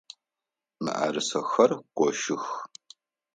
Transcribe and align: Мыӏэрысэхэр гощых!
Мыӏэрысэхэр 0.83 1.71
гощых! 1.97 2.45